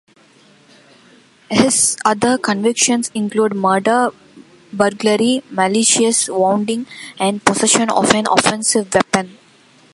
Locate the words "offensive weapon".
8.35-9.37